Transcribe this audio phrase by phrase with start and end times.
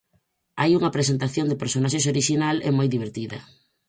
[0.61, 3.39] Hai unha presentación de personaxes orixinal e moi divertida.